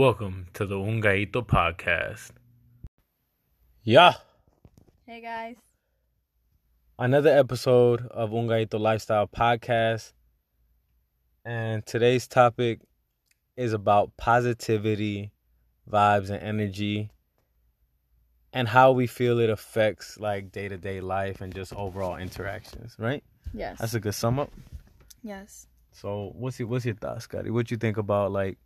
Welcome 0.00 0.46
to 0.54 0.64
the 0.64 0.76
Ungaito 0.76 1.46
podcast. 1.46 2.30
Yeah, 3.82 4.14
Hey 5.04 5.20
guys. 5.20 5.56
another 6.98 7.28
episode 7.28 8.06
of 8.06 8.30
Ungaito 8.30 8.80
Lifestyle 8.80 9.26
Podcast. 9.26 10.14
And 11.44 11.84
today's 11.84 12.26
topic 12.26 12.80
is 13.58 13.74
about 13.74 14.16
positivity, 14.16 15.32
vibes, 15.86 16.30
and 16.30 16.42
energy, 16.42 17.10
and 18.54 18.68
how 18.68 18.92
we 18.92 19.06
feel 19.06 19.38
it 19.38 19.50
affects 19.50 20.18
like 20.18 20.50
day 20.50 20.68
to 20.68 20.78
day 20.78 21.02
life 21.02 21.42
and 21.42 21.54
just 21.54 21.74
overall 21.74 22.16
interactions, 22.16 22.96
right? 22.98 23.22
Yes. 23.52 23.76
That's 23.78 23.92
a 23.92 24.00
good 24.00 24.14
sum 24.14 24.38
up. 24.38 24.50
yes. 25.22 25.66
So, 25.92 26.32
what's 26.36 26.58
your 26.58 26.68
what's 26.68 26.86
your 26.86 26.94
thoughts, 26.94 27.24
Scotty? 27.24 27.50
What 27.50 27.70
you 27.70 27.76
think 27.76 27.98
about 27.98 28.32
like 28.32 28.56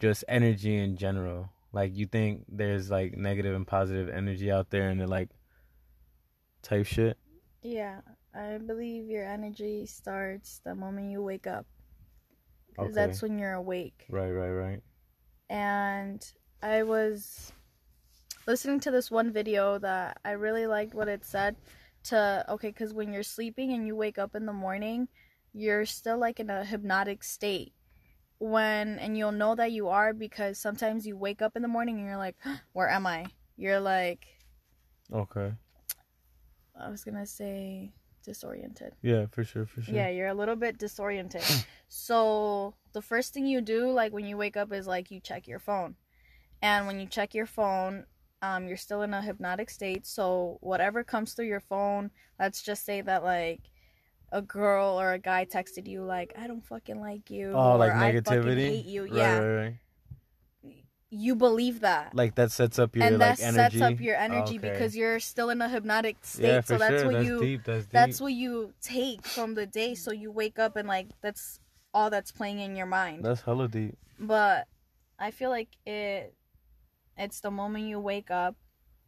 just 0.00 0.24
energy 0.28 0.76
in 0.76 0.96
general? 0.96 1.50
Like, 1.72 1.94
you 1.94 2.06
think 2.06 2.44
there's 2.48 2.90
like 2.90 3.16
negative 3.16 3.54
and 3.54 3.66
positive 3.66 4.08
energy 4.08 4.50
out 4.50 4.70
there, 4.70 4.88
and 4.88 5.00
they're 5.00 5.06
like 5.06 5.30
type 6.62 6.86
shit. 6.86 7.16
Yeah. 7.62 8.00
I 8.34 8.58
believe 8.58 9.08
your 9.08 9.26
energy 9.26 9.86
starts 9.86 10.60
the 10.64 10.74
moment 10.74 11.10
you 11.10 11.22
wake 11.22 11.46
up. 11.46 11.66
Because 12.68 12.92
Okay. 12.92 12.94
that's 12.94 13.22
when 13.22 13.38
you're 13.38 13.54
awake. 13.54 14.06
Right, 14.08 14.30
right, 14.30 14.50
right. 14.50 14.82
And 15.48 16.24
I 16.62 16.84
was 16.84 17.52
listening 18.46 18.80
to 18.80 18.90
this 18.90 19.10
one 19.10 19.32
video 19.32 19.78
that 19.78 20.18
I 20.24 20.32
really 20.32 20.66
liked 20.66 20.94
what 20.94 21.08
it 21.08 21.24
said 21.24 21.56
to 22.04 22.44
okay, 22.48 22.68
because 22.68 22.94
when 22.94 23.12
you're 23.12 23.22
sleeping 23.24 23.72
and 23.72 23.86
you 23.86 23.96
wake 23.96 24.18
up 24.18 24.34
in 24.34 24.46
the 24.46 24.52
morning, 24.52 25.08
you're 25.52 25.84
still 25.86 26.18
like 26.18 26.38
in 26.40 26.50
a 26.50 26.64
hypnotic 26.64 27.24
state. 27.24 27.72
When 28.40 28.98
and 28.98 29.16
you'll 29.16 29.32
know 29.32 29.54
that 29.54 29.70
you 29.70 29.88
are 29.88 30.12
because 30.12 30.58
sometimes 30.58 31.06
you 31.06 31.16
wake 31.16 31.42
up 31.42 31.54
in 31.56 31.62
the 31.62 31.68
morning 31.68 31.98
and 31.98 32.06
you're 32.06 32.16
like, 32.16 32.36
where 32.72 32.88
am 32.88 33.06
I? 33.06 33.26
You're 33.56 33.80
like 33.80 34.26
Okay. 35.12 35.52
I 36.78 36.88
was 36.88 37.04
gonna 37.04 37.26
say 37.26 37.92
disoriented. 38.24 38.94
Yeah, 39.02 39.26
for 39.30 39.44
sure, 39.44 39.66
for 39.66 39.82
sure. 39.82 39.94
Yeah, 39.94 40.08
you're 40.08 40.28
a 40.28 40.34
little 40.34 40.56
bit 40.56 40.78
disoriented. 40.78 41.42
so 41.88 42.74
the 42.92 43.02
first 43.02 43.34
thing 43.34 43.46
you 43.46 43.60
do, 43.60 43.90
like 43.90 44.12
when 44.12 44.26
you 44.26 44.36
wake 44.36 44.56
up, 44.56 44.72
is 44.72 44.86
like 44.86 45.10
you 45.10 45.20
check 45.20 45.46
your 45.46 45.58
phone, 45.58 45.96
and 46.62 46.86
when 46.86 47.00
you 47.00 47.06
check 47.06 47.34
your 47.34 47.46
phone, 47.46 48.06
um, 48.42 48.66
you're 48.66 48.76
still 48.76 49.02
in 49.02 49.12
a 49.14 49.22
hypnotic 49.22 49.68
state. 49.70 50.06
So 50.06 50.58
whatever 50.60 51.04
comes 51.04 51.34
through 51.34 51.46
your 51.46 51.60
phone, 51.60 52.10
let's 52.38 52.62
just 52.62 52.84
say 52.84 53.00
that 53.02 53.24
like 53.24 53.69
a 54.32 54.42
girl 54.42 55.00
or 55.00 55.12
a 55.12 55.18
guy 55.18 55.44
texted 55.44 55.88
you 55.88 56.02
like 56.04 56.32
I 56.38 56.46
don't 56.46 56.64
fucking 56.64 57.00
like 57.00 57.30
you. 57.30 57.52
Oh, 57.52 57.76
like 57.76 57.92
or, 57.92 57.96
"I 57.96 58.12
negativity. 58.12 58.56
hate 58.68 58.84
you. 58.86 59.02
Right, 59.04 59.12
yeah, 59.12 59.38
right, 59.38 59.62
right. 59.64 60.84
you 61.10 61.34
believe 61.34 61.80
that. 61.80 62.14
Like 62.14 62.36
that 62.36 62.52
sets 62.52 62.78
up 62.78 62.94
your 62.94 63.04
and 63.06 63.18
like 63.18 63.38
that 63.38 63.44
energy. 63.54 63.78
sets 63.78 63.92
up 63.94 64.00
your 64.00 64.16
energy 64.16 64.58
Okay. 64.58 64.70
because 64.70 64.96
you're 64.96 65.18
still 65.18 65.50
in 65.50 65.60
a 65.60 65.68
hypnotic 65.68 66.16
state. 66.22 66.46
yeah, 66.46 66.60
so 66.60 66.78
that's 66.78 67.02
sure. 67.02 67.06
what 67.06 67.12
that's 67.14 67.26
you 67.26 67.40
deep. 67.40 67.64
That's 67.64 67.84
deep. 67.86 67.92
that's 67.92 68.20
what 68.20 68.32
you 68.32 68.72
take 68.80 69.26
from 69.26 69.54
the 69.54 69.66
day 69.66 69.94
so 69.96 70.12
you 70.12 70.30
wake 70.30 70.58
up 70.60 70.76
and 70.76 70.86
like 70.86 71.08
that's 71.20 71.58
all 71.92 72.10
that's 72.10 72.30
playing 72.30 72.60
in 72.60 72.76
your 72.76 72.86
mind 72.86 73.24
That's 73.24 73.40
hella 73.40 73.66
deep. 73.66 73.96
but 74.20 74.68
i 75.18 75.32
feel 75.32 75.50
like 75.50 75.70
it 75.84 76.34
it's 77.18 77.40
the 77.40 77.50
moment 77.50 77.86
you 77.86 77.98
wake 77.98 78.30
up 78.30 78.54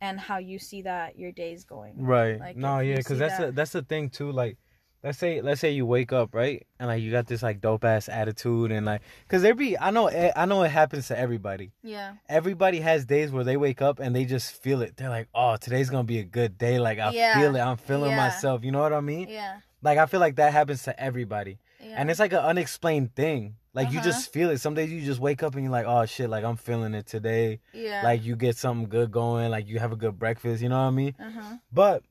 and 0.01 0.19
how 0.19 0.39
you 0.39 0.59
see 0.59 0.83
that 0.83 1.17
your 1.17 1.31
day's 1.31 1.63
going 1.65 1.95
Right. 1.97 2.41
Like, 2.41 2.57
no, 2.57 2.81
yeah, 2.81 2.97
because 2.97 3.21
that's 3.21 3.39
that- 3.39 3.55
that's 3.55 3.71
the 3.71 3.83
thing 3.83 4.11
too. 4.11 4.33
Like, 4.33 4.59
let's 5.03 5.19
say 5.19 5.41
let's 5.41 5.61
say 5.61 5.71
you 5.73 5.85
wake 5.87 6.13
up 6.13 6.35
right, 6.35 6.67
and 6.79 6.89
like 6.89 7.03
you 7.03 7.11
got 7.11 7.27
this 7.27 7.43
like 7.43 7.61
dope 7.61 7.85
ass 7.85 8.09
attitude, 8.09 8.71
and 8.73 8.87
like, 8.87 9.03
cause 9.29 9.43
there 9.43 9.55
be 9.55 9.79
I 9.79 9.91
know 9.91 10.07
eh, 10.09 10.33
I 10.37 10.47
know 10.47 10.63
it 10.63 10.71
happens 10.71 11.09
to 11.09 11.19
everybody. 11.19 11.73
yeah 11.83 12.15
Everybody 12.29 12.81
has 12.81 13.05
days 13.05 13.31
where 13.31 13.45
they 13.45 13.57
wake 13.57 13.83
up 13.83 13.99
and 13.99 14.15
they 14.17 14.25
just 14.25 14.53
feel 14.63 14.81
it. 14.83 14.97
They're 14.97 15.11
like, 15.11 15.29
oh, 15.35 15.57
today's 15.57 15.91
gonna 15.91 16.05
be 16.05 16.19
a 16.19 16.25
good 16.25 16.57
day. 16.59 16.79
Like 16.79 16.99
I 16.99 17.11
Yeah. 17.11 17.39
feel 17.39 17.57
it. 17.57 17.61
I'm 17.61 17.77
feeling 17.77 18.11
Yeah. 18.11 18.17
myself. 18.17 18.65
You 18.65 18.73
know 18.73 18.81
what 18.81 18.93
I 18.93 19.01
mean? 19.01 19.29
yeah 19.29 19.59
Like 19.83 19.99
I 19.99 20.07
feel 20.07 20.21
like 20.21 20.37
that 20.37 20.53
happens 20.53 20.83
to 20.85 20.99
everybody. 21.01 21.59
yeah 21.81 21.97
and 21.99 22.11
it's 22.11 22.21
like 22.21 22.33
an 22.33 22.39
unexplained 22.39 23.15
thing. 23.15 23.57
Like 23.75 23.91
you 23.91 23.99
Uh-huh. 23.99 24.11
just 24.11 24.33
feel 24.33 24.51
it. 24.51 24.59
Some 24.59 24.75
days 24.75 24.93
you 24.93 25.01
just 25.03 25.19
wake 25.21 25.43
up 25.43 25.55
and 25.55 25.63
you're 25.65 25.73
like, 25.73 25.87
oh 25.87 26.05
shit, 26.07 26.31
like 26.31 26.45
I'm 26.45 26.57
feeling 26.57 26.95
it 26.95 27.07
today. 27.07 27.61
yeah 27.75 28.01
Like 28.03 28.23
you 28.23 28.37
get 28.37 28.57
something 28.57 28.89
good 28.89 29.11
going. 29.11 29.51
Like 29.51 29.67
you 29.67 29.79
have 29.79 29.93
a 29.93 29.97
good 29.97 30.19
breakfast. 30.19 30.63
You 30.63 30.69
know 30.69 30.79
what 30.79 30.89
I 30.89 30.91
mean? 30.91 31.15
uh-huh 31.19 31.57
But 31.73 32.03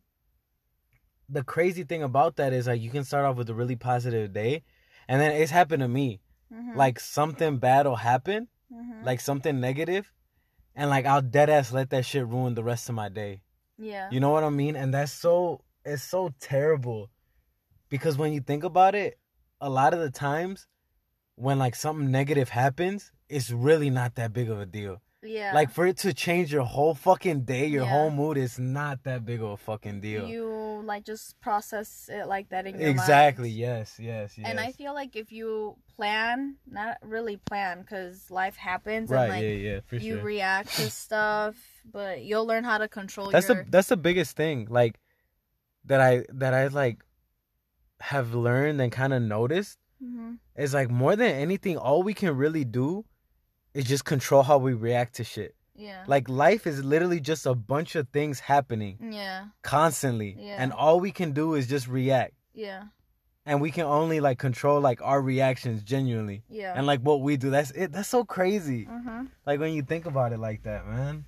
the 1.32 1.44
crazy 1.44 1.84
thing 1.84 2.04
about 2.04 2.36
that 2.36 2.52
is 2.54 2.68
like 2.68 2.82
you 2.82 2.92
can 2.92 3.04
start 3.04 3.26
off 3.26 3.38
with 3.38 3.50
a 3.50 3.54
really 3.54 3.76
positive 3.76 4.34
day, 4.34 4.64
and 5.08 5.20
then 5.22 5.32
it's 5.42 5.52
happened 5.52 5.82
to 5.82 5.88
me. 5.88 6.20
Mhm. 6.54 6.76
Like 6.76 7.00
something 7.00 7.58
bad 7.58 7.86
will 7.88 7.96
happen, 8.12 8.48
Mhm. 8.72 9.04
like 9.10 9.20
something 9.22 9.60
negative, 9.60 10.12
and 10.76 10.90
like 10.90 11.06
I'll 11.06 11.22
dead 11.38 11.50
ass 11.50 11.72
let 11.72 11.90
that 11.92 12.06
shit 12.06 12.26
ruin 12.28 12.54
the 12.56 12.64
rest 12.64 12.90
of 12.90 12.96
my 12.96 13.10
day. 13.10 13.34
yeah 13.78 14.10
You 14.12 14.20
know 14.20 14.30
what 14.36 14.44
I 14.44 14.50
mean? 14.50 14.76
And 14.76 14.94
that's 14.94 15.12
so 15.26 15.62
it's 15.86 16.04
so 16.04 16.22
terrible. 16.40 17.10
Because 17.90 18.18
when 18.18 18.32
you 18.34 18.42
think 18.42 18.64
about 18.64 18.94
it, 18.96 19.18
a 19.60 19.70
lot 19.70 19.94
of 19.94 20.00
the 20.00 20.12
times 20.12 20.68
when 21.36 21.58
like 21.60 21.76
something 21.76 22.12
negative 22.12 22.50
happens, 22.50 23.12
it's 23.30 23.50
really 23.52 23.90
not 23.90 24.16
that 24.16 24.32
big 24.34 24.50
of 24.50 24.60
a 24.60 24.66
deal. 24.66 25.02
yeah 25.24 25.52
Like 25.54 25.70
for 25.72 25.86
it 25.92 25.98
to 26.06 26.14
change 26.14 26.48
your 26.56 26.64
whole 26.76 26.96
fucking 27.08 27.42
day, 27.54 27.66
your 27.68 27.84
Yeah. 27.86 27.90
whole 27.94 28.12
mood, 28.12 28.38
it's 28.38 28.58
not 28.60 29.04
that 29.08 29.20
big 29.26 29.40
of 29.42 29.50
a 29.52 29.58
fucking 29.58 30.00
deal. 30.02 30.28
you 30.28 30.46
like 30.86 31.06
just 31.06 31.40
process 31.42 32.10
it 32.12 32.28
like 32.28 32.50
that 32.50 32.68
in 32.68 32.80
your 32.80 32.90
exactly. 32.90 33.50
mind. 33.50 33.58
Yes, 33.60 33.98
yes, 34.00 34.38
yes. 34.38 34.48
And 34.50 34.60
I 34.60 34.72
feel 34.72 34.94
like 34.94 35.16
if 35.16 35.32
you 35.32 35.78
plan, 35.96 36.58
not 36.70 36.98
really 37.02 37.38
plan, 37.38 37.82
because 37.82 38.30
life 38.32 38.56
happens 38.56 39.10
right, 39.10 39.24
and 39.24 39.30
like 39.30 39.44
yeah, 39.44 39.50
yeah, 39.50 39.80
for 39.86 39.96
you 39.98 40.16
sure. 40.16 40.24
react 40.24 40.76
to 40.76 40.90
stuff, 41.04 41.56
but 41.92 42.22
you'll 42.24 42.46
learn 42.46 42.64
how 42.64 42.78
to 42.78 42.88
control 42.88 43.32
that's 43.32 43.48
your. 43.48 43.64
the 43.64 43.70
that's 43.70 43.90
the 43.90 43.98
biggest 43.98 44.36
thing 44.36 44.68
like 44.70 45.00
that 45.86 46.02
I 46.02 46.26
that 46.30 46.54
I 46.54 46.68
like 46.68 47.04
have 48.02 48.34
learned 48.34 48.82
and 48.82 48.92
kind 48.92 49.14
of 49.14 49.22
noticed 49.22 49.78
Mhm. 50.04 50.40
is 50.56 50.74
like 50.74 50.90
more 50.90 51.16
than 51.16 51.32
anything, 51.36 51.78
all 51.78 52.04
we 52.04 52.14
can 52.14 52.36
really 52.36 52.66
do 52.66 53.06
is 53.74 53.86
just 53.86 54.06
control 54.06 54.44
how 54.44 54.58
we 54.58 54.74
react 54.74 55.16
to 55.16 55.24
shit. 55.24 55.56
Yeah. 55.82 56.04
Like 56.08 56.30
life 56.30 56.68
is 56.68 56.84
literally 56.84 57.20
just 57.20 57.46
a 57.48 57.56
bunch 57.56 57.96
of 57.96 58.08
things 58.10 58.40
happening 58.40 58.98
yeah. 59.12 59.46
constantly, 59.64 60.36
Yeah. 60.38 60.58
and 60.60 60.72
all 60.72 61.00
we 61.00 61.12
can 61.12 61.32
do 61.32 61.56
is 61.56 61.66
just 61.68 61.88
react, 61.88 62.34
Yeah. 62.54 62.84
and 63.48 63.60
we 63.60 63.72
can 63.72 63.86
only 63.86 64.20
like 64.20 64.38
control 64.38 64.80
like 64.80 65.02
our 65.02 65.20
reactions 65.22 65.82
genuinely, 65.84 66.44
Yeah. 66.50 66.74
and 66.78 66.86
like 66.86 67.02
what 67.02 67.22
we 67.22 67.36
do. 67.36 67.50
That's 67.50 67.72
it. 67.72 67.92
That's 67.94 68.10
so 68.10 68.24
crazy. 68.24 68.86
Mhm. 68.86 69.30
Like 69.48 69.60
when 69.60 69.74
you 69.74 69.82
think 69.82 70.06
about 70.06 70.34
it 70.34 70.38
like 70.40 70.62
that, 70.64 70.86
man. 70.86 71.26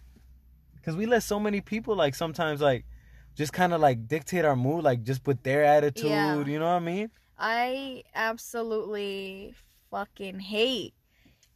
Because 0.76 0.96
we 0.96 1.08
let 1.08 1.24
so 1.24 1.40
many 1.40 1.60
people 1.62 1.96
like 1.96 2.14
sometimes 2.14 2.62
like 2.62 2.86
just 3.34 3.54
kind 3.54 3.74
of 3.74 3.82
like 3.82 4.08
dictate 4.08 4.46
our 4.46 4.56
mood, 4.56 4.84
like 4.84 5.02
just 5.02 5.26
with 5.26 5.42
their 5.42 5.64
attitude. 5.64 6.12
Yeah. 6.12 6.46
You 6.46 6.60
know 6.60 6.66
what 6.66 6.82
I 6.84 6.86
mean? 6.94 7.10
I 7.40 8.04
absolutely 8.14 9.56
fucking 9.90 10.40
hate 10.42 10.94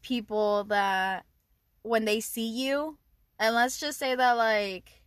people 0.02 0.64
that 0.66 1.26
when 1.88 2.06
they 2.06 2.20
see 2.20 2.48
you, 2.48 2.98
and 3.40 3.56
let's 3.56 3.80
just 3.80 4.00
say 4.00 4.16
that 4.16 4.34
like 4.34 5.02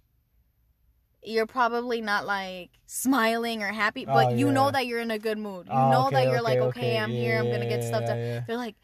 you're 1.22 1.46
probably 1.46 2.00
not 2.00 2.26
like 2.26 2.70
smiling 2.86 3.62
or 3.62 3.72
happy, 3.72 4.06
but 4.06 4.30
Oh, 4.30 4.34
you 4.34 4.50
know 4.50 4.70
that 4.70 4.86
you're 4.86 5.00
in 5.00 5.10
a 5.10 5.19
good 5.19 5.38
mood. 5.38 5.69
You 5.69 5.74
Oh, 5.74 5.90
know 5.90 6.06
okay, 6.06 6.16
that 6.16 6.28
you're 6.30 6.40
like, 6.42 6.60
okay, 6.60 6.69
okay, 6.69 6.80
okay. 6.92 6.98
I'm 6.98 7.12
here, 7.12 7.38
I'm 7.38 7.50
gonna 7.50 7.66
get 7.66 7.82
Yeah, 7.82 7.86
stuff 7.88 8.04
done. 8.06 8.19
yeah, 8.20 8.32
yeah. 8.34 8.40
They're 8.46 8.56
like, 8.56 8.76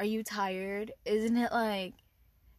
Are 0.00 0.04
you 0.06 0.22
tired? 0.24 0.92
Isn't 1.04 1.36
it 1.36 1.52
like 1.52 1.94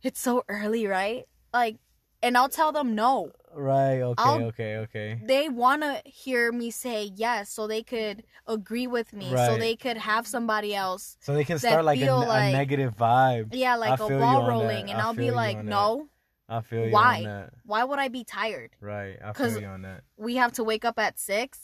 it's 0.03 0.19
so 0.21 0.43
early, 0.49 0.87
right? 0.87 1.25
Like 1.53 1.77
and 2.23 2.37
I'll 2.37 2.49
tell 2.49 2.71
them 2.71 2.95
no. 2.95 3.31
Right. 3.53 4.01
Okay. 4.01 4.23
I'll- 4.23 4.43
okay. 4.45 4.77
Okay. 4.77 5.21
They 5.23 5.49
wanna 5.49 6.01
hear 6.05 6.51
me 6.51 6.71
say 6.71 7.11
yes 7.15 7.49
so 7.49 7.67
they 7.67 7.83
could 7.83 8.23
agree 8.45 8.87
with 8.87 9.13
me. 9.13 9.33
right. 9.33 9.49
So 9.49 9.57
they 9.57 9.75
could 9.75 9.97
have 9.97 10.27
somebody 10.27 10.75
else 10.75 11.17
So 11.21 11.33
they 11.33 11.43
can 11.43 11.59
start 11.59 11.85
like 11.85 11.97
a, 11.97 12.01
feel 12.05 12.21
a 12.21 12.51
negative 12.51 12.95
vibe. 12.95 13.49
Yeah, 13.53 13.75
like 13.75 13.99
a 13.99 14.07
feel 14.07 14.19
ball 14.19 14.47
rolling, 14.47 14.89
and 14.91 15.01
I 15.01 15.05
I'll 15.05 15.13
be 15.13 15.31
like, 15.31 15.63
no, 15.63 16.09
I 16.49 16.61
feel 16.61 16.85
you 16.85 16.91
Why? 16.91 17.17
on 17.19 17.23
that. 17.23 17.53
why 17.65 17.83
would 17.83 17.99
I 17.99 18.07
be 18.07 18.23
tired? 18.23 18.71
Right. 18.79 19.17
I 19.23 19.33
feel 19.33 19.59
you 19.59 19.67
on 19.67 19.81
that. 19.81 20.03
We 20.17 20.35
have 20.35 20.53
to 20.53 20.63
wake 20.63 20.85
up 20.85 20.99
at 20.99 21.19
six. 21.19 21.59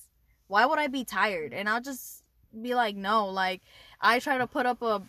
Why 0.48 0.66
would 0.66 0.80
I 0.80 0.88
be 0.88 1.06
tired? 1.06 1.54
And 1.54 1.70
I'll 1.70 1.82
just 1.82 2.24
be 2.62 2.76
like, 2.76 2.96
no. 2.96 3.28
Like 3.28 3.62
I 4.02 4.20
try 4.20 4.38
to 4.38 4.48
put 4.48 4.66
up 4.66 4.82
a 4.82 5.02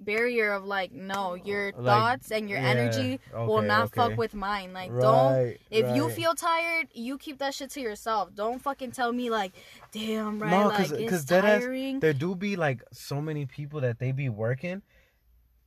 barrier 0.00 0.52
of 0.52 0.64
like, 0.64 0.92
no, 0.92 1.34
your 1.34 1.72
Like, 1.72 1.84
thoughts 1.84 2.30
and 2.30 2.48
your 2.48 2.58
yeah, 2.60 2.68
energy 2.68 3.20
will 3.34 3.62
not 3.62 3.86
okay. 3.86 3.96
fuck 3.96 4.16
with 4.16 4.34
mine. 4.34 4.72
Like, 4.72 4.90
don't. 4.90 5.32
Right, 5.34 5.60
If 5.70 5.94
you 5.96 6.08
feel 6.10 6.34
tired, 6.34 6.88
you 6.92 7.18
keep 7.18 7.38
that 7.38 7.54
shit 7.54 7.70
to 7.70 7.80
yourself. 7.80 8.34
Don't 8.34 8.60
fucking 8.60 8.92
tell 8.92 9.12
me 9.12 9.30
like, 9.30 9.52
damn, 9.92 10.40
right? 10.40 10.50
No, 10.50 10.68
like 10.68 10.76
'cause- 10.76 10.92
it's 10.92 11.10
'cause 11.10 11.24
tiring. 11.24 12.00
there 12.00 12.12
do 12.12 12.34
be 12.34 12.56
like 12.56 12.82
so 12.92 13.20
many 13.20 13.46
people 13.46 13.80
that 13.80 13.98
they 13.98 14.12
be 14.12 14.28
working 14.28 14.82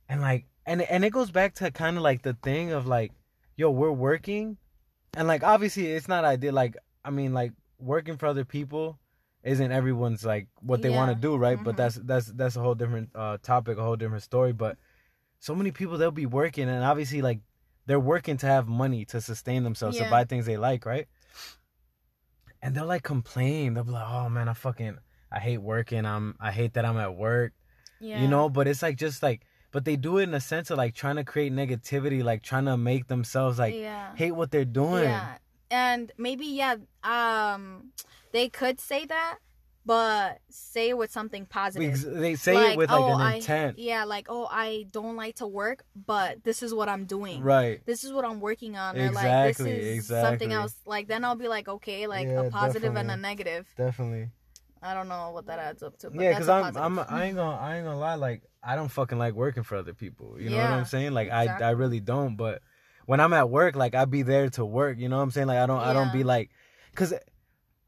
and 0.08 0.20
like 0.20 0.46
and 0.66 0.82
and 0.82 1.04
it 1.04 1.10
goes 1.10 1.30
back 1.30 1.54
to 1.54 1.70
kind 1.70 1.96
of 1.96 2.02
like 2.02 2.22
the 2.22 2.34
thing 2.42 2.72
of 2.72 2.86
like 2.86 3.12
yo 3.56 3.70
we're 3.70 3.90
working 3.90 4.56
and 5.16 5.26
like 5.28 5.42
obviously 5.42 5.86
it's 5.92 6.08
not 6.08 6.24
ideal 6.24 6.52
like 6.52 6.76
i 7.04 7.10
mean 7.10 7.32
like 7.32 7.52
working 7.78 8.16
for 8.16 8.26
other 8.26 8.44
people 8.44 8.98
isn't 9.42 9.72
everyone's 9.72 10.24
like 10.24 10.46
what 10.60 10.82
they 10.82 10.90
want 10.90 11.10
to 11.10 11.14
do 11.16 11.36
right 11.36 11.62
but 11.62 11.74
Mhm. 11.74 11.76
that's 11.78 11.96
that's 11.96 12.26
that's 12.26 12.56
a 12.56 12.60
whole 12.60 12.74
different 12.74 13.10
uh 13.14 13.38
topic 13.42 13.76
a 13.78 13.82
whole 13.82 13.96
different 13.96 14.22
story 14.22 14.52
but 14.52 14.76
so 15.40 15.54
many 15.54 15.72
people 15.72 15.98
they'll 15.98 16.12
be 16.12 16.26
working 16.26 16.68
and 16.68 16.84
obviously 16.84 17.20
like 17.22 17.40
they're 17.86 18.00
working 18.00 18.36
to 18.38 18.46
have 18.46 18.68
money 18.68 19.04
to 19.06 19.20
sustain 19.20 19.64
themselves 19.64 19.98
to 19.98 20.08
buy 20.08 20.24
things 20.24 20.46
they 20.46 20.56
like, 20.56 20.86
right? 20.86 21.08
And 22.62 22.74
they'll 22.74 22.86
like 22.86 23.02
complain. 23.02 23.74
They'll 23.74 23.84
be 23.84 23.90
like, 23.90 24.06
"Oh 24.06 24.28
man, 24.28 24.48
I 24.48 24.52
fucking 24.52 24.98
I 25.32 25.40
hate 25.40 25.58
working. 25.58 26.06
I'm 26.06 26.36
I 26.38 26.52
hate 26.52 26.74
that 26.74 26.84
I'm 26.84 26.96
at 26.96 27.16
work." 27.16 27.52
Yeah. 28.00 28.22
You 28.22 28.28
know, 28.28 28.48
but 28.48 28.68
it's 28.68 28.82
like 28.82 28.96
just 28.96 29.22
like 29.22 29.42
but 29.72 29.84
they 29.84 29.96
do 29.96 30.18
it 30.18 30.24
in 30.24 30.34
a 30.34 30.40
sense 30.40 30.70
of 30.70 30.78
like 30.78 30.94
trying 30.94 31.16
to 31.16 31.24
create 31.24 31.52
negativity, 31.52 32.22
like 32.22 32.42
trying 32.42 32.66
to 32.66 32.76
make 32.76 33.08
themselves 33.08 33.58
like 33.58 33.74
yeah. 33.74 34.14
hate 34.14 34.32
what 34.32 34.50
they're 34.50 34.64
doing. 34.64 35.04
Yeah. 35.04 35.38
And 35.72 36.12
maybe 36.18 36.44
yeah, 36.46 36.76
um 37.02 37.92
they 38.32 38.48
could 38.48 38.78
say 38.78 39.06
that, 39.06 39.38
but 39.86 40.38
say 40.50 40.90
it 40.90 40.98
with 40.98 41.10
something 41.10 41.46
positive. 41.46 42.00
They 42.02 42.34
say 42.34 42.54
Like, 42.54 42.72
it 42.72 42.78
with 42.78 42.90
like 42.90 43.00
oh, 43.00 43.14
an 43.14 43.20
I- 43.20 43.34
intent. 43.36 43.78
Yeah, 43.78 44.04
like, 44.04 44.26
oh, 44.28 44.46
I 44.50 44.86
don't 44.90 45.16
like 45.16 45.36
to 45.36 45.46
work, 45.46 45.84
but 45.96 46.44
this 46.44 46.62
is 46.62 46.72
what 46.74 46.88
I'm 46.88 47.06
doing. 47.06 47.42
Right. 47.42 47.84
This 47.86 48.04
is 48.04 48.12
what 48.12 48.24
I'm 48.24 48.40
working 48.40 48.76
on. 48.76 48.96
Or 48.98 49.10
like 49.10 49.24
this 49.24 49.60
Exactly, 49.60 49.70
is 49.72 49.94
exactly. 49.96 50.28
something 50.30 50.52
else. 50.52 50.74
Like 50.86 51.08
then 51.08 51.24
I'll 51.24 51.36
be 51.36 51.48
like, 51.48 51.68
okay, 51.68 52.06
like 52.06 52.26
Yeah, 52.28 52.42
a 52.42 52.50
positive 52.50 52.94
and 52.94 53.10
a 53.10 53.16
negative. 53.16 53.66
Definitely. 53.76 54.28
I 54.84 54.94
don't 54.94 55.08
know 55.08 55.30
what 55.30 55.46
that 55.46 55.58
adds 55.58 55.82
up 55.82 55.96
to. 55.98 56.10
But 56.10 56.20
yeah, 56.20 56.30
because 56.32 56.48
I'm, 56.48 56.76
I'm, 56.76 56.98
I 56.98 57.26
ain't 57.26 57.36
gonna, 57.36 57.56
I 57.56 57.76
ain't 57.76 57.84
gonna 57.84 57.98
lie. 57.98 58.16
Like, 58.16 58.42
I 58.64 58.74
don't 58.74 58.88
fucking 58.88 59.16
like 59.16 59.32
working 59.34 59.62
for 59.62 59.76
other 59.76 59.94
people. 59.94 60.40
You 60.40 60.50
know 60.50 60.56
what 60.56 60.70
I'm 60.70 60.84
saying? 60.86 61.12
Like, 61.12 61.30
I, 61.30 61.46
I 61.46 61.70
really 61.70 62.00
don't. 62.00 62.34
But 62.36 62.62
when 63.06 63.20
I'm 63.20 63.32
at 63.32 63.50
work, 63.50 63.76
like, 63.76 63.94
I 63.94 64.04
be 64.04 64.22
there 64.22 64.48
to 64.50 64.64
work. 64.64 64.98
You 64.98 65.08
know 65.08 65.16
what 65.18 65.24
I'm 65.24 65.30
saying? 65.30 65.46
Like, 65.48 65.58
I 65.58 65.66
don't, 65.66 65.80
I 65.80 65.92
don't 65.92 66.12
be 66.12 66.24
like, 66.24 66.50
cause, 66.94 67.14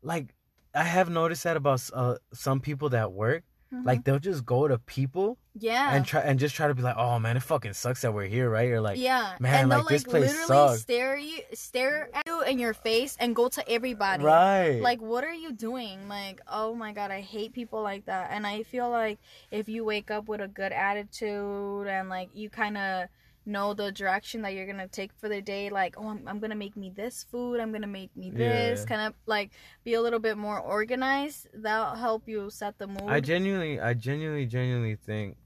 like, 0.02 0.34
I 0.74 0.82
have 0.82 1.08
noticed 1.08 1.44
that 1.44 1.56
about 1.56 1.88
uh, 1.92 2.16
some 2.32 2.60
people 2.60 2.90
that 2.90 3.12
work. 3.12 3.44
Like, 3.82 4.04
they'll 4.04 4.20
just 4.20 4.46
go 4.46 4.68
to 4.68 4.78
people 4.78 5.36
Mm-hmm. 5.56 5.66
yeah, 5.66 5.94
and 5.94 6.04
try 6.04 6.20
and 6.20 6.36
just 6.40 6.56
try 6.56 6.66
to 6.66 6.74
be 6.74 6.82
like, 6.82 6.96
oh 6.96 7.20
man, 7.20 7.36
it 7.36 7.42
fucking 7.44 7.74
sucks 7.74 8.00
that 8.02 8.12
we're 8.12 8.26
here, 8.26 8.50
right? 8.50 8.70
Or 8.70 8.80
like, 8.80 8.98
yeah, 8.98 9.36
man, 9.38 9.54
and 9.54 9.68
like, 9.68 9.78
they'll 9.82 9.88
this 9.88 10.02
place 10.02 10.32
literally 10.32 10.46
sucks. 10.48 10.80
stare 10.80 11.16
you, 11.16 11.38
stare 11.52 12.08
at 12.12 12.26
you 12.26 12.42
in 12.42 12.58
your 12.58 12.74
face, 12.74 13.16
and 13.20 13.36
go 13.36 13.48
to 13.48 13.68
everybody. 13.68 14.24
right? 14.24 14.80
Like, 14.80 15.00
what 15.00 15.22
are 15.22 15.32
you 15.32 15.52
doing? 15.52 16.08
Like, 16.08 16.40
oh 16.48 16.74
my 16.74 16.92
god, 16.92 17.12
I 17.12 17.20
hate 17.20 17.52
people 17.52 17.82
like 17.82 18.06
that. 18.06 18.30
And 18.32 18.44
I 18.44 18.64
feel 18.64 18.90
like 18.90 19.20
if 19.52 19.68
you 19.68 19.84
wake 19.84 20.10
up 20.10 20.26
with 20.28 20.40
a 20.40 20.48
good 20.48 20.72
attitude 20.72 21.86
and 21.86 22.08
like 22.08 22.30
you 22.34 22.50
kind 22.50 22.76
of 22.76 23.08
know 23.46 23.74
the 23.74 23.92
direction 23.92 24.42
that 24.42 24.54
you're 24.54 24.66
gonna 24.66 24.88
take 24.88 25.12
for 25.12 25.28
the 25.28 25.40
day, 25.42 25.70
like, 25.70 25.96
oh, 25.98 26.08
I'm, 26.08 26.26
I'm 26.26 26.38
gonna 26.38 26.54
make 26.54 26.76
me 26.76 26.90
this 26.90 27.24
food, 27.30 27.60
I'm 27.60 27.72
gonna 27.72 27.86
make 27.86 28.14
me 28.16 28.30
this, 28.30 28.80
Yeah. 28.80 28.86
kind 28.86 29.00
of 29.02 29.14
like 29.26 29.50
be 29.84 29.94
a 29.94 30.00
little 30.00 30.18
bit 30.18 30.36
more 30.36 30.58
organized. 30.58 31.48
That'll 31.54 31.94
help 31.96 32.28
you 32.28 32.50
set 32.50 32.78
the 32.78 32.86
mood. 32.86 33.02
I 33.08 33.20
genuinely, 33.20 33.80
I 33.80 33.94
genuinely, 33.94 34.46
genuinely 34.46 34.96
think 34.96 35.36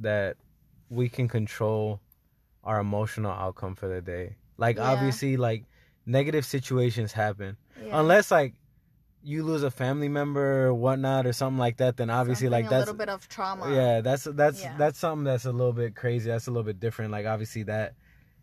that 0.00 0.36
we 0.90 1.08
can 1.08 1.28
control 1.28 2.00
our 2.64 2.80
emotional 2.80 3.32
outcome 3.32 3.74
for 3.74 3.88
the 3.88 4.00
day. 4.00 4.36
Like 4.58 4.76
Yeah. 4.76 4.90
obviously, 4.90 5.36
like 5.36 5.64
negative 6.06 6.44
situations 6.44 7.12
happen 7.12 7.56
Yeah. 7.80 8.00
unless 8.00 8.30
like 8.30 8.54
you 9.24 9.42
lose 9.44 9.62
a 9.62 9.70
family 9.70 10.08
member 10.08 10.66
or 10.66 10.74
whatnot 10.74 11.26
or 11.26 11.32
something 11.32 11.58
like 11.58 11.76
that. 11.78 11.96
Then 11.96 12.10
obviously, 12.10 12.46
Something 12.46 12.62
like 12.64 12.70
that's 12.70 12.88
a 12.88 12.92
little 12.92 12.94
bit 12.98 13.08
of 13.08 13.28
trauma. 13.28 13.72
yeah, 13.74 14.00
that's 14.00 14.24
that's 14.24 14.62
Yeah. 14.62 14.76
that's 14.76 14.98
something 14.98 15.24
that's 15.24 15.44
a 15.44 15.52
little 15.52 15.72
bit 15.72 15.94
crazy. 15.94 16.28
That's 16.30 16.46
a 16.46 16.50
little 16.50 16.64
bit 16.64 16.80
different. 16.80 17.10
Like 17.12 17.26
obviously 17.26 17.62
that 17.64 17.94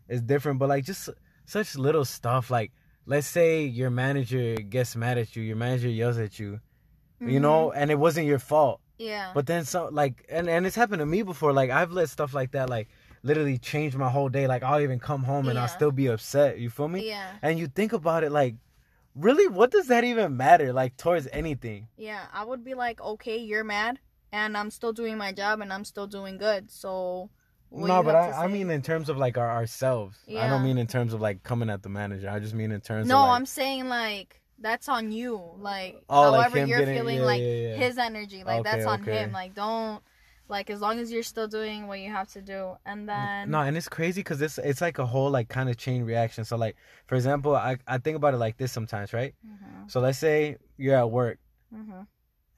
is 0.08 0.22
different, 0.22 0.58
but 0.58 0.68
like 0.68 0.84
just 0.84 1.08
such 1.46 1.76
little 1.76 2.04
stuff. 2.04 2.50
Like 2.50 2.72
let's 3.06 3.26
say 3.26 3.64
your 3.64 3.90
manager 3.90 4.54
gets 4.56 4.96
mad 4.96 5.18
at 5.18 5.34
you, 5.36 5.42
your 5.42 5.56
manager 5.56 5.88
yells 5.88 6.18
at 6.18 6.38
you, 6.38 6.60
you 7.20 7.38
Mhm. 7.38 7.42
know, 7.42 7.72
and 7.72 7.90
it 7.90 7.98
wasn't 7.98 8.26
your 8.26 8.38
fault. 8.38 8.80
Yeah. 8.98 9.32
But 9.34 9.46
then 9.46 9.64
so 9.64 9.88
like 9.92 10.24
and 10.28 10.48
and 10.48 10.66
it's 10.66 10.76
happened 10.76 11.00
to 11.00 11.06
me 11.06 11.22
before. 11.22 11.52
Like 11.52 11.70
I've 11.70 11.92
let 11.92 12.08
stuff 12.08 12.34
like 12.34 12.52
that 12.52 12.68
like 12.70 12.88
literally 13.22 13.58
change 13.58 13.94
my 13.96 14.08
whole 14.08 14.28
day. 14.30 14.46
Like 14.46 14.62
I'll 14.62 14.80
even 14.80 14.98
come 14.98 15.24
home 15.24 15.48
and 15.48 15.58
I'll 15.58 15.68
still 15.68 15.92
be 15.92 16.06
upset. 16.06 16.58
You 16.58 16.70
feel 16.70 16.88
me? 16.88 17.06
yeah. 17.08 17.32
And 17.42 17.58
you 17.58 17.66
think 17.66 17.92
about 17.92 18.24
it 18.24 18.32
like, 18.32 18.54
really, 19.14 19.48
what 19.48 19.70
does 19.70 19.86
that 19.88 20.04
even 20.04 20.36
matter? 20.36 20.72
Like 20.72 20.96
towards 20.96 21.28
anything? 21.32 21.88
Yeah, 21.96 22.24
I 22.32 22.44
would 22.44 22.64
be 22.64 22.74
like, 22.74 23.00
okay, 23.00 23.38
you're 23.38 23.64
mad, 23.64 23.98
and 24.32 24.56
I'm 24.56 24.70
still 24.70 24.92
doing 24.92 25.16
my 25.18 25.32
job, 25.32 25.60
and 25.60 25.72
I'm 25.72 25.84
still 25.84 26.06
doing 26.06 26.38
good. 26.38 26.70
So. 26.70 27.30
no, 27.72 28.02
but 28.02 28.16
I, 28.16 28.44
I 28.44 28.46
mean 28.48 28.70
in 28.70 28.82
terms 28.82 29.08
of 29.08 29.16
like 29.18 29.38
our 29.38 29.50
ourselves. 29.50 30.18
I 30.28 30.48
don't 30.48 30.64
mean 30.64 30.78
in 30.78 30.86
terms 30.86 31.12
of 31.12 31.20
like 31.20 31.42
coming 31.42 31.70
at 31.70 31.82
the 31.82 31.88
manager. 31.88 32.28
I 32.28 32.38
just 32.40 32.54
mean 32.54 32.72
in 32.72 32.80
terms 32.80 33.06
No, 33.08 33.18
of 33.18 33.28
like, 33.28 33.36
I'm 33.36 33.46
saying 33.46 33.88
like 33.88 34.40
that's 34.58 34.88
on 34.88 35.12
you. 35.12 35.40
Like 35.58 36.02
Oh, 36.08 36.32
however 36.32 36.58
him 36.58 36.68
you're 36.68 36.80
getting- 36.80 36.96
feeling, 36.98 37.18
yeah, 37.18 37.24
like 37.24 37.40
yeah, 37.40 37.46
yeah. 37.46 37.76
his 37.76 37.96
energy, 37.98 38.42
like 38.44 38.64
that's 38.64 38.84
on 38.86 39.02
okay. 39.02 39.18
him. 39.18 39.32
Like 39.32 39.54
don't, 39.54 40.02
like 40.50 40.68
as 40.68 40.80
long 40.80 40.98
as 40.98 41.10
you're 41.12 41.22
still 41.22 41.48
doing 41.48 41.86
what 41.86 42.00
you 42.00 42.10
have 42.10 42.28
to 42.32 42.42
do, 42.42 42.76
and 42.84 43.08
then 43.08 43.50
No, 43.50 43.60
and 43.62 43.76
it's 43.76 43.88
crazy 43.88 44.20
because 44.20 44.42
it's 44.42 44.58
it's 44.58 44.80
like 44.80 44.98
a 44.98 45.06
whole 45.06 45.30
like 45.30 45.48
kind 45.48 45.68
of 45.70 45.76
chain 45.76 46.02
reaction. 46.04 46.44
So 46.44 46.56
like 46.56 46.76
for 47.06 47.14
example, 47.14 47.54
I 47.56 47.78
I 47.86 47.98
think 47.98 48.16
about 48.16 48.34
it 48.34 48.38
like 48.38 48.56
this 48.58 48.72
sometimes, 48.72 49.12
right? 49.12 49.34
Mhm, 49.46 49.90
So 49.90 50.00
let's 50.00 50.18
say 50.18 50.56
you're 50.76 50.96
at 50.96 51.10
work 51.10 51.38
mhm. 51.72 52.06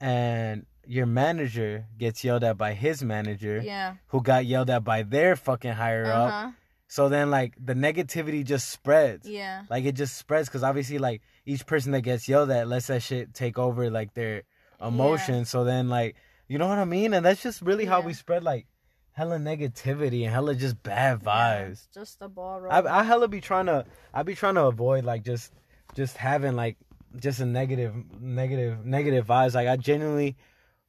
and 0.01 0.65
your 0.85 1.05
manager 1.05 1.85
gets 1.97 2.23
yelled 2.23 2.43
at 2.43 2.57
by 2.57 2.73
his 2.73 3.03
manager, 3.03 3.61
yeah, 3.63 3.95
who 4.07 4.21
got 4.21 4.45
yelled 4.45 4.69
at 4.69 4.83
by 4.83 5.03
their 5.03 5.35
fucking 5.35 5.73
higher 5.73 6.11
uh 6.11 6.27
up. 6.27 6.53
So 6.87 7.09
then 7.09 7.31
like 7.31 7.55
the 7.57 7.73
negativity 7.73 8.43
just 8.43 8.69
spreads. 8.69 9.27
yeah, 9.27 9.63
Like 9.69 9.85
it 9.85 9.93
just 9.95 10.17
spreads 10.17 10.47
because 10.49 10.63
obviously 10.63 10.99
like 10.99 11.21
each 11.45 11.65
person 11.65 11.91
that 11.93 12.01
gets 12.01 12.27
yelled 12.27 12.51
at 12.51 12.67
lets 12.67 12.87
that 12.87 13.01
shit 13.01 13.33
take 13.33 13.57
over 13.57 13.89
like 13.89 14.13
their 14.13 14.43
emotions. 14.79 15.49
So 15.49 15.63
then 15.63 15.89
like 15.89 16.15
you 16.53 16.59
know 16.59 16.67
what 16.67 16.77
I 16.77 16.85
mean? 16.85 17.13
And 17.15 17.25
that's 17.25 17.41
just 17.41 17.61
really 17.63 17.85
how 17.85 18.01
we 18.01 18.13
spread 18.13 18.43
like 18.43 18.67
hella 19.11 19.37
negativity 19.37 20.23
and 20.23 20.31
hella 20.31 20.53
just 20.55 20.81
bad 20.83 21.21
Yeah, 21.23 21.31
vibes. 21.65 21.87
just 21.93 22.19
the 22.19 22.29
ball 22.29 22.65
I. 22.69 22.81
I 22.81 23.03
hella 23.03 23.27
be 23.27 23.41
trying 23.41 23.65
to 23.65 23.85
I 24.13 24.21
be 24.23 24.35
trying 24.35 24.55
to 24.55 24.65
avoid 24.65 25.03
like 25.03 25.23
just 25.23 25.51
just 25.95 26.15
having 26.17 26.55
like 26.55 26.77
just 27.19 27.39
a 27.39 27.45
negative 27.45 27.93
negative 28.21 28.85
negative 28.85 29.25
vibes. 29.25 29.55
Like 29.55 29.67
I 29.67 29.77
genuinely 29.77 30.35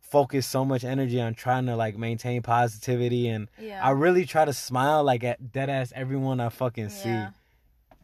focus 0.00 0.46
so 0.46 0.64
much 0.66 0.84
energy 0.84 1.18
on 1.20 1.34
trying 1.34 1.64
to 1.66 1.76
like 1.76 1.96
maintain 1.96 2.42
positivity 2.42 3.28
and 3.28 3.48
yeah, 3.58 3.80
I 3.82 3.90
really 3.92 4.26
try 4.26 4.44
to 4.44 4.52
smile 4.52 5.02
like 5.02 5.24
at 5.24 5.50
dead 5.50 5.70
ass 5.70 5.92
everyone 5.96 6.40
I 6.40 6.50
fucking 6.50 6.90
see. 6.90 7.24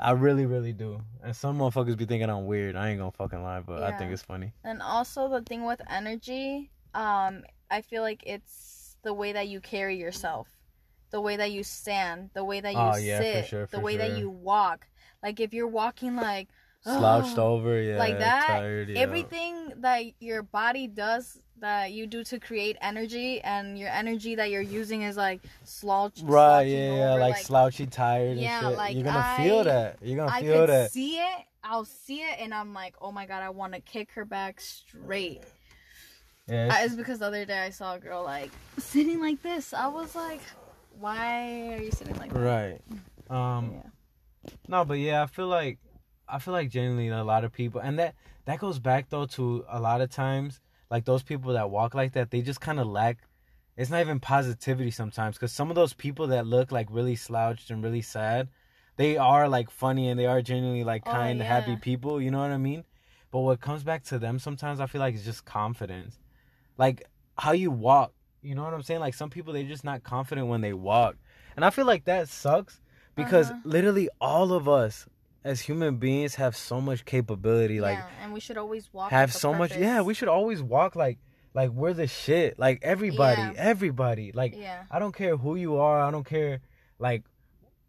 I 0.02 0.12
really, 0.12 0.46
really 0.46 0.72
do. 0.72 1.02
And 1.22 1.36
some 1.36 1.58
motherfuckers 1.58 1.94
be 1.94 2.06
thinking 2.06 2.30
I'm 2.30 2.46
weird. 2.46 2.74
I 2.74 2.88
ain't 2.88 2.98
gonna 2.98 3.10
fucking 3.10 3.42
lie, 3.42 3.60
but 3.60 3.82
I 3.82 3.98
think 3.98 4.12
it's 4.12 4.22
funny. 4.22 4.54
And 4.64 4.80
also 4.80 5.28
the 5.28 5.42
thing 5.42 5.66
with 5.66 5.82
energy, 5.90 6.70
um, 6.94 7.42
I 7.70 7.80
feel 7.82 8.02
like 8.02 8.22
it's 8.26 8.96
the 9.02 9.12
way 9.14 9.32
that 9.32 9.48
you 9.48 9.60
carry 9.60 9.96
yourself, 9.96 10.48
the 11.10 11.20
way 11.20 11.36
that 11.36 11.52
you 11.52 11.62
stand, 11.62 12.30
the 12.34 12.44
way 12.44 12.60
that 12.60 12.72
you 12.72 12.78
Oh, 12.78 12.96
yeah, 12.96 13.20
sit, 13.20 13.46
sure, 13.46 13.66
the 13.70 13.80
way 13.80 13.96
that 13.96 14.16
you 14.18 14.28
walk. 14.30 14.86
Like 15.22 15.40
if 15.40 15.52
you're 15.52 15.68
walking 15.68 16.16
like 16.16 16.48
Slouched 16.82 17.32
"Ugh," 17.32 17.38
over, 17.38 17.80
yeah. 17.82 17.98
like 17.98 18.18
that, 18.18 18.46
Tired, 18.46 18.88
yeah. 18.88 19.00
everything 19.00 19.72
that 19.80 20.02
your 20.18 20.42
body 20.42 20.86
does 20.86 21.38
that 21.58 21.92
you 21.92 22.06
do 22.06 22.24
to 22.24 22.40
create 22.40 22.78
energy 22.80 23.38
and 23.42 23.78
your 23.78 23.90
energy 23.90 24.34
that 24.34 24.48
you're 24.50 24.62
using 24.62 25.02
is 25.02 25.14
like 25.14 25.42
slouch 25.62 26.20
Right, 26.22 26.62
yeah, 26.62 26.94
yeah, 26.94 27.10
over, 27.12 27.20
like, 27.20 27.36
slouchy, 27.36 27.84
tired 27.84 28.38
Yeah, 28.38 28.60
and 28.60 28.68
shit. 28.68 28.76
like, 28.78 28.94
You're 28.94 29.04
gonna 29.04 29.18
I- 29.18 29.36
feel 29.44 29.64
that. 29.64 29.98
You're 30.00 30.16
gonna 30.16 30.32
I 30.32 30.40
feel 30.40 30.66
that. 30.66 30.90
see 30.90 31.18
it. 31.18 31.44
I'll 31.62 31.84
see 31.84 32.20
it, 32.22 32.38
and 32.40 32.54
I'm 32.54 32.72
like, 32.72 32.94
oh 33.02 33.12
my 33.12 33.26
god, 33.26 33.42
I 33.42 33.50
want 33.50 33.74
to 33.74 33.80
kick 33.80 34.12
her 34.12 34.24
back 34.24 34.58
straight. 34.62 35.42
Yeah, 36.50 36.64
Uh, 36.64 36.66
it's- 36.66 36.86
It's 36.86 36.94
because 36.96 37.18
the 37.20 37.26
other 37.26 37.44
day 37.44 37.60
I 37.60 37.70
saw 37.70 37.94
a 37.94 37.98
girl 37.98 38.24
like 38.24 38.50
sitting 38.78 39.20
like 39.20 39.40
this. 39.42 39.72
I 39.72 39.86
was 39.86 40.14
like, 40.14 40.40
why 40.98 41.72
are 41.74 41.82
you 41.82 41.90
sitting 41.92 42.16
like 42.16 42.32
that? 42.32 42.38
right. 42.40 42.80
Um, 43.30 43.72
Yeah. 43.74 44.50
no, 44.68 44.84
but 44.84 44.98
yeah, 44.98 45.22
I 45.22 45.26
feel 45.26 45.46
like, 45.46 45.78
I 46.28 46.38
feel 46.40 46.52
like 46.52 46.70
genuinely 46.70 47.08
a 47.08 47.22
lot 47.24 47.44
of 47.44 47.52
people, 47.52 47.80
and 47.80 47.98
that 47.98 48.14
that 48.46 48.58
goes 48.58 48.78
back 48.80 49.08
though 49.10 49.26
to 49.26 49.64
a 49.68 49.80
lot 49.80 50.00
of 50.00 50.10
times, 50.10 50.60
like 50.90 51.04
those 51.04 51.22
people 51.22 51.52
that 51.52 51.70
walk 51.70 51.94
like 51.94 52.12
that, 52.12 52.30
they 52.30 52.42
just 52.42 52.60
kind 52.60 52.80
of 52.80 52.86
lack. 52.88 53.18
It's 53.76 53.90
not 53.90 54.00
even 54.00 54.18
positivity 54.20 54.90
sometimes, 54.90 55.36
because 55.36 55.52
some 55.52 55.70
of 55.70 55.76
those 55.76 55.94
people 55.94 56.26
that 56.28 56.46
look 56.46 56.72
like 56.72 56.88
really 56.90 57.16
slouched 57.16 57.70
and 57.70 57.82
really 57.82 58.02
sad, 58.02 58.48
they 58.96 59.16
are 59.16 59.48
like 59.48 59.70
funny 59.70 60.08
and 60.08 60.18
they 60.18 60.26
are 60.26 60.42
genuinely 60.42 60.84
like 60.84 61.04
Oh, 61.06 61.12
kind, 61.12 61.40
happy 61.40 61.76
people. 61.76 62.20
You 62.20 62.30
know 62.32 62.40
what 62.40 62.50
I 62.50 62.58
mean? 62.58 62.84
But 63.30 63.40
what 63.40 63.60
comes 63.60 63.84
back 63.84 64.02
to 64.04 64.18
them 64.18 64.38
sometimes, 64.40 64.80
I 64.80 64.86
feel 64.86 65.00
like 65.00 65.14
is 65.14 65.24
just 65.24 65.44
confidence, 65.44 66.18
like 66.80 67.04
how 67.38 67.52
you 67.52 67.70
walk. 67.70 68.12
You 68.42 68.54
know 68.54 68.64
what 68.64 68.72
I'm 68.74 68.82
saying? 68.82 69.00
Like 69.00 69.14
some 69.14 69.28
people, 69.30 69.52
they're 69.52 69.62
just 69.64 69.84
not 69.84 70.02
confident 70.02 70.46
when 70.48 70.62
they 70.62 70.72
walk, 70.72 71.16
and 71.56 71.64
I 71.64 71.70
feel 71.70 71.84
like 71.86 72.04
that 72.06 72.28
sucks 72.28 72.80
because 73.14 73.50
Uh-huh. 73.50 73.60
literally 73.64 74.08
all 74.20 74.52
of 74.52 74.66
us 74.68 75.06
as 75.44 75.60
human 75.60 75.96
beings 75.96 76.34
have 76.36 76.56
so 76.56 76.80
much 76.80 77.04
capability. 77.04 77.80
Like 77.80 77.98
and 78.22 78.32
we 78.32 78.40
should 78.40 78.56
always 78.56 78.92
walk. 78.92 79.10
have 79.10 79.32
so 79.32 79.52
much. 79.54 79.76
Yeah, 79.76 80.00
we 80.00 80.14
should 80.14 80.28
always 80.28 80.62
walk 80.62 80.96
like 80.96 81.18
like 81.52 81.70
we're 81.70 81.92
the 81.92 82.06
shit. 82.06 82.58
Like 82.58 82.78
everybody, 82.82 83.42
Yeah. 83.42 83.52
everybody. 83.56 84.32
Like 84.32 84.54
Yeah, 84.56 84.84
I 84.90 84.98
don't 84.98 85.14
care 85.14 85.36
who 85.36 85.56
you 85.56 85.76
are. 85.76 86.00
I 86.00 86.10
don't 86.10 86.26
care 86.26 86.60
like 86.98 87.24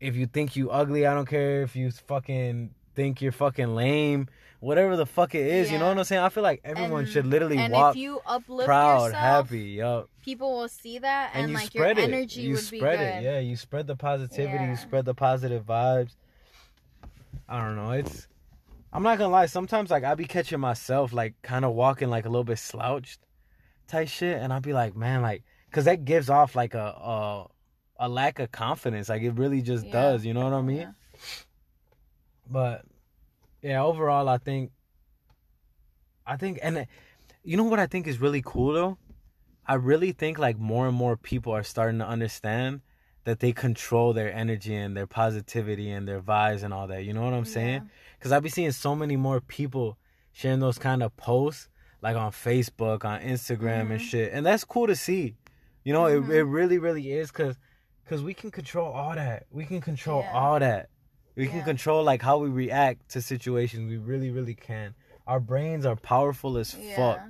if 0.02 0.16
you 0.16 0.26
think 0.28 0.56
you 0.58 0.70
ugly. 0.70 1.06
I 1.08 1.14
don't 1.14 1.28
care 1.30 1.62
if 1.62 1.76
you 1.76 1.92
fucking 1.92 2.72
think 2.96 3.22
you're 3.22 3.32
fucking 3.32 3.76
lame, 3.76 4.28
whatever 4.60 4.96
the 4.96 5.06
fuck 5.06 5.34
it 5.36 5.46
is. 5.46 5.72
You 5.72 5.80
know 5.80 5.88
what 5.88 5.98
I'm 5.98 6.04
saying? 6.04 6.22
I 6.22 6.30
feel 6.30 6.44
like 6.44 6.62
everyone 6.64 7.04
And- 7.04 7.10
should 7.10 7.26
literally 7.26 7.58
and 7.58 7.74
walk 7.74 7.96
if 7.96 8.02
you 8.02 8.20
uplift 8.26 8.66
proud, 8.68 9.06
yourself, 9.06 9.48
happy, 9.48 9.60
yup. 9.60 10.10
people 10.22 10.52
will 10.60 10.68
see 10.68 11.00
that 11.00 11.32
and, 11.34 11.44
And, 11.44 11.52
you 11.52 11.58
like 11.58 11.68
spread 11.68 11.98
your 11.98 12.06
it. 12.06 12.14
energy 12.14 12.42
You 12.42 12.54
would 12.56 12.64
spread 12.64 13.00
be 13.00 13.06
it. 13.06 13.24
Yeah, 13.24 13.40
you 13.40 13.56
spread 13.56 13.88
the 13.88 13.96
positivity. 13.96 14.54
Yeah. 14.64 14.70
You 14.72 14.76
spread 14.78 15.06
the 15.06 15.14
positive 15.16 15.66
vibes. 15.66 16.16
I 17.48 17.62
don't 17.66 17.76
know. 17.76 17.92
It's. 17.92 18.28
I'm 18.94 19.04
not 19.04 19.18
gonna 19.18 19.32
lie. 19.32 19.46
Sometimes 19.46 19.90
like 19.90 20.04
I 20.04 20.16
be 20.16 20.26
catching 20.26 20.60
myself 20.60 21.14
like 21.14 21.34
kind 21.42 21.64
of 21.66 21.74
walking 21.74 22.10
like 22.10 22.26
a 22.26 22.30
little 22.30 22.44
bit 22.44 22.60
slouched, 22.60 23.20
type 23.88 24.08
shit, 24.10 24.38
and 24.42 24.52
I'll 24.52 24.60
be 24.62 24.74
like, 24.74 24.96
man, 24.96 25.22
like, 25.22 25.44
cause 25.72 25.86
that 25.86 26.04
gives 26.06 26.30
off 26.30 26.56
like 26.56 26.74
a 26.74 26.80
a, 26.80 27.48
a 28.00 28.10
lack 28.10 28.40
of 28.40 28.52
confidence. 28.52 29.08
Like 29.10 29.22
it 29.22 29.32
really 29.32 29.62
just 29.62 29.86
Yeah. 29.86 29.92
does. 29.94 30.26
You 30.26 30.34
know 30.34 30.44
what 30.44 30.54
I 30.54 30.62
mean? 30.62 30.94
But 32.50 32.84
yeah, 33.62 33.84
overall, 33.84 34.28
I 34.30 34.38
think, 34.38 34.72
I 36.26 36.38
think, 36.38 36.60
and 36.62 36.86
you 37.44 37.58
know 37.58 37.64
what 37.64 37.80
I 37.80 37.88
think 37.88 38.08
is 38.08 38.20
really 38.20 38.42
cool 38.46 38.74
though. 38.74 38.98
I 39.68 39.76
really 39.76 40.12
think 40.12 40.38
like 40.40 40.58
more 40.58 40.88
and 40.88 40.96
more 40.96 41.16
people 41.18 41.54
are 41.54 41.64
starting 41.64 42.00
to 42.00 42.08
understand 42.08 42.82
that 43.24 43.40
they 43.40 43.52
control 43.52 44.14
their 44.14 44.34
energy 44.34 44.76
and 44.76 44.98
their 44.98 45.06
positivity 45.08 45.92
and 45.92 46.08
their 46.08 46.20
vibes 46.22 46.64
and 46.64 46.74
all 46.74 46.88
that. 46.88 47.04
You 47.06 47.14
know 47.14 47.22
what 47.24 47.34
I'm 47.34 47.46
saying? 47.46 47.90
Because 48.18 48.32
I 48.32 48.40
be 48.40 48.50
seeing 48.50 48.72
so 48.72 48.96
many 48.96 49.16
more 49.16 49.40
people 49.40 49.98
sharing 50.32 50.60
those 50.60 50.78
kind 50.80 51.04
of 51.04 51.16
posts 51.18 51.70
like 52.02 52.16
on 52.16 52.32
Facebook, 52.32 53.06
on 53.06 53.22
Instagram 53.22 53.92
and 53.92 54.00
Mhm. 54.02 54.10
shit, 54.10 54.34
and 54.34 54.44
that's 54.46 54.64
cool 54.64 54.88
to 54.88 54.96
see. 54.96 55.36
You 55.84 55.94
know, 55.94 56.04
Mhm. 56.04 56.30
it 56.30 56.38
it 56.38 56.44
really 56.44 56.80
really 56.80 57.12
is 57.12 57.32
because 57.32 57.58
because 58.04 58.24
we 58.24 58.34
can 58.34 58.50
control 58.52 58.92
all 58.92 59.14
that. 59.16 59.46
We 59.52 59.66
can 59.66 59.80
control 59.82 60.22
Yeah. 60.22 60.34
all 60.34 60.60
that. 60.60 60.90
We 61.36 61.48
can 61.48 61.58
Yeah. 61.58 61.64
control 61.64 62.04
like 62.04 62.22
how 62.22 62.38
we 62.40 62.50
react 62.50 63.10
to 63.10 63.22
situations. 63.22 63.90
We 63.90 63.98
really 63.98 64.30
really 64.32 64.56
can. 64.56 64.96
Our 65.28 65.40
brains 65.40 65.86
are 65.86 65.96
powerful 65.96 66.58
as 66.58 66.76
Yeah. 66.76 66.96
fuck. 66.96 67.22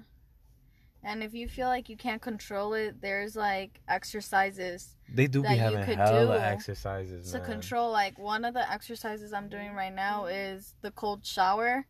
And 1.03 1.23
if 1.23 1.33
you 1.33 1.47
feel 1.47 1.67
like 1.67 1.89
you 1.89 1.97
can't 1.97 2.21
control 2.21 2.73
it, 2.75 3.01
there's 3.01 3.35
like 3.35 3.81
exercises 3.87 4.95
They 5.13 5.27
do 5.27 5.41
be 5.41 5.47
that 5.49 5.55
you 5.55 5.61
having 5.61 5.83
could 5.85 5.97
do 5.97 6.31
exercises, 6.33 7.31
to 7.31 7.39
man. 7.39 7.45
control. 7.45 7.91
Like 7.91 8.19
one 8.19 8.45
of 8.45 8.53
the 8.53 8.71
exercises 8.71 9.33
I'm 9.33 9.49
doing 9.49 9.73
right 9.73 9.93
now 9.93 10.25
is 10.25 10.75
the 10.81 10.91
cold 10.91 11.25
shower, 11.25 11.85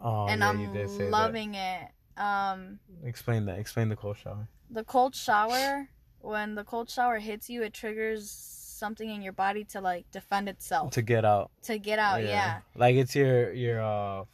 Oh, 0.00 0.26
and 0.28 0.40
yeah, 0.40 0.48
I'm 0.48 0.72
say 0.88 1.04
that. 1.04 1.10
loving 1.10 1.54
it. 1.54 1.88
Um, 2.16 2.78
Explain 3.02 3.44
that. 3.46 3.58
Explain 3.58 3.88
the 3.90 3.96
cold 3.96 4.16
shower. 4.16 4.48
the 4.70 4.84
cold 4.84 5.14
shower, 5.14 5.88
when 6.20 6.54
the 6.54 6.64
cold 6.64 6.88
shower 6.88 7.18
hits 7.18 7.50
you, 7.50 7.62
it 7.62 7.74
triggers 7.74 8.30
something 8.74 9.08
in 9.08 9.22
your 9.22 9.32
body 9.32 9.64
to 9.64 9.80
like 9.80 10.10
defend 10.10 10.48
itself 10.48 10.92
To 10.92 11.02
get 11.02 11.24
out. 11.24 11.50
to 11.62 11.78
get 11.78 11.98
out. 11.98 12.22
Yeah. 12.22 12.60
Like 12.74 12.96
it's 12.96 13.14
your 13.14 13.52
your 13.52 13.80
uh 13.82 14.24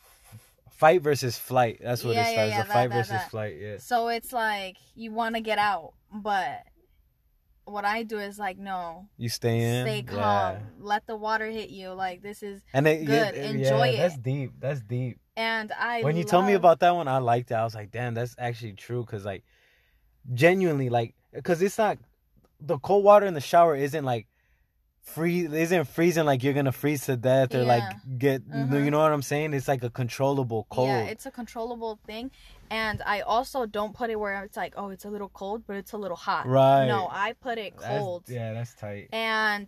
fight 0.70 1.02
versus 1.02 1.36
flight. 1.36 1.78
That's 1.82 2.02
what 2.04 2.14
Yeah, 2.14 2.28
it 2.28 2.32
yeah, 2.32 2.32
starts. 2.32 2.50
yeah, 2.52 2.62
the 2.62 2.68
that- 2.68 2.72
fight 2.74 2.88
that- 2.90 2.96
versus 2.96 3.10
that. 3.10 3.30
flight. 3.30 3.56
Yeah. 3.60 3.76
So 3.78 4.08
it's 4.08 4.32
like 4.32 4.76
you 4.94 5.12
want 5.12 5.34
to 5.36 5.40
get 5.40 5.58
out, 5.58 5.92
but 6.12 6.62
what 7.66 7.84
I 7.84 8.02
do 8.02 8.18
is 8.18 8.38
like 8.38 8.58
no, 8.58 9.06
You 9.16 9.28
stay 9.28 9.60
in. 9.60 9.86
stay 9.86 10.02
calm, 10.02 10.18
Yeah. 10.18 10.58
let 10.80 11.06
the 11.06 11.14
water 11.16 11.46
hit 11.46 11.70
you. 11.70 11.90
Like 11.90 12.20
this 12.22 12.42
is, 12.42 12.62
And 12.72 12.88
it, 12.88 13.04
Good, 13.04 13.34
yeah, 13.36 13.42
enjoy 13.42 13.90
yeah, 13.90 14.08
That's 14.08 14.16
deep. 14.18 14.52
That's 14.58 14.80
deep. 14.80 15.20
and 15.36 15.70
I. 15.78 16.02
when 16.02 16.16
you 16.16 16.24
told 16.24 16.46
me 16.46 16.54
about 16.54 16.80
that 16.80 16.94
one, 16.96 17.06
I 17.06 17.18
liked 17.18 17.50
it. 17.52 17.54
I 17.54 17.62
was 17.62 17.74
like, 17.74 17.90
damn, 17.92 18.14
that's 18.14 18.34
actually 18.38 18.72
true. 18.72 19.04
Cause 19.04 19.24
like, 19.24 19.44
genuinely, 20.32 20.88
like, 20.88 21.14
cause 21.44 21.62
it's 21.62 21.78
not 21.78 21.98
the 22.60 22.78
cold 22.78 23.04
water 23.04 23.26
in 23.26 23.34
the 23.34 23.40
shower 23.40 23.74
isn't 23.76 24.04
like 24.04 24.26
free 25.02 25.46
isn't 25.46 25.84
freezing 25.86 26.24
like 26.24 26.42
you're 26.42 26.52
gonna 26.54 26.70
freeze 26.72 27.06
to 27.06 27.16
death 27.16 27.54
or 27.54 27.62
Yeah. 27.62 27.66
like 27.66 28.18
get 28.18 28.48
Mhm. 28.48 28.84
you 28.84 28.90
know 28.90 28.98
what 29.00 29.12
I'm 29.12 29.22
saying? 29.22 29.54
It's 29.54 29.66
like 29.68 29.82
a 29.82 29.90
controllable 29.90 30.66
cold. 30.70 30.88
Yeah, 30.88 31.02
it's 31.04 31.26
a 31.26 31.30
controllable 31.30 31.98
thing, 32.06 32.30
and 32.70 33.02
I 33.04 33.20
also 33.22 33.66
don't 33.66 33.94
put 33.94 34.10
it 34.10 34.16
where 34.20 34.44
it's 34.44 34.56
like, 34.56 34.74
oh, 34.76 34.90
it's 34.90 35.04
a 35.04 35.10
little 35.10 35.28
cold, 35.30 35.64
but 35.66 35.76
it's 35.76 35.92
a 35.92 35.98
little 35.98 36.16
hot. 36.16 36.46
right. 36.46 36.86
No, 36.86 37.08
I 37.10 37.32
put 37.32 37.58
it 37.58 37.76
That's- 37.78 37.98
cold. 37.98 38.24
yeah, 38.28 38.52
that's 38.52 38.74
tight. 38.74 39.08
And 39.12 39.66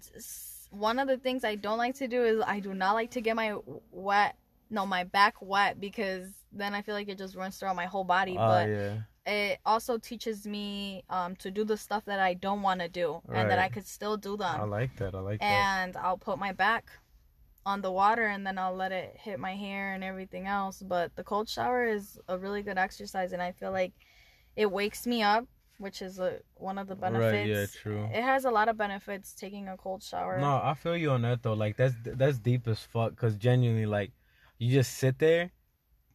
one 0.70 0.98
of 0.98 1.08
the 1.08 1.16
things 1.18 1.44
I 1.44 1.56
don't 1.56 1.78
like 1.78 1.96
to 1.96 2.08
do 2.08 2.24
is 2.24 2.42
I 2.46 2.60
do 2.60 2.72
not 2.74 2.92
like 2.94 3.10
to 3.12 3.20
get 3.20 3.34
my 3.36 3.56
wet, 3.90 4.36
no, 4.70 4.86
my 4.86 5.04
back 5.04 5.34
wet 5.40 5.80
because 5.80 6.28
then 6.52 6.74
I 6.74 6.82
feel 6.82 6.94
like 6.94 7.08
it 7.08 7.18
just 7.18 7.34
runs 7.34 7.56
throughout 7.58 7.76
my 7.76 7.86
whole 7.86 8.04
body. 8.04 8.36
Oh 8.38 8.46
but 8.46 8.68
yeah. 8.68 8.94
It 9.26 9.58
also 9.64 9.98
teaches 9.98 10.46
me 10.46 11.04
um, 11.08 11.36
to 11.36 11.50
do 11.50 11.64
the 11.64 11.76
stuff 11.76 12.04
that 12.06 12.18
I 12.18 12.34
don't 12.34 12.62
want 12.62 12.80
to 12.80 12.88
do 12.88 13.20
and 13.32 13.50
that 13.50 13.58
I 13.58 13.68
could 13.68 13.86
still 13.86 14.16
do 14.16 14.36
them. 14.36 14.60
I 14.60 14.64
like 14.64 14.96
that. 14.96 15.14
I 15.14 15.20
like 15.20 15.40
that. 15.40 15.44
And 15.44 15.96
I'll 15.96 16.18
put 16.18 16.38
my 16.38 16.52
back 16.52 16.90
on 17.64 17.80
the 17.80 17.92
water 17.92 18.26
and 18.26 18.44
then 18.46 18.58
I'll 18.58 18.74
let 18.74 18.90
it 18.90 19.16
hit 19.18 19.38
my 19.38 19.54
hair 19.54 19.94
and 19.94 20.02
everything 20.02 20.46
else. 20.46 20.82
But 20.82 21.14
the 21.14 21.22
cold 21.22 21.48
shower 21.48 21.84
is 21.84 22.18
a 22.28 22.36
really 22.36 22.62
good 22.62 22.78
exercise 22.78 23.32
and 23.32 23.40
I 23.40 23.52
feel 23.52 23.70
like 23.70 23.92
it 24.56 24.70
wakes 24.70 25.06
me 25.06 25.22
up, 25.22 25.46
which 25.78 26.02
is 26.02 26.18
a, 26.18 26.40
one 26.54 26.78
of 26.78 26.88
the 26.88 26.96
benefits. 26.96 27.32
Right, 27.32 27.46
yeah, 27.46 27.66
true. 27.80 28.08
It 28.12 28.22
has 28.22 28.44
a 28.44 28.50
lot 28.50 28.68
of 28.68 28.76
benefits 28.76 29.32
taking 29.32 29.68
a 29.68 29.76
cold 29.76 30.02
shower. 30.02 30.40
No, 30.40 30.60
I 30.62 30.74
feel 30.74 30.96
you 30.96 31.10
on 31.10 31.22
that 31.22 31.42
though. 31.42 31.54
Like 31.54 31.76
that's 31.76 31.94
that's 32.04 32.38
deep 32.38 32.66
as 32.66 32.80
fuck. 32.80 33.16
Cause 33.16 33.36
genuinely, 33.36 33.86
like, 33.86 34.12
you 34.58 34.72
just 34.72 34.98
sit 34.98 35.18
there, 35.18 35.50